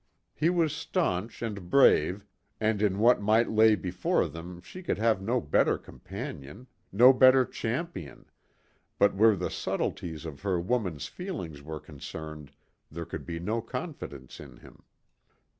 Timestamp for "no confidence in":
13.39-14.57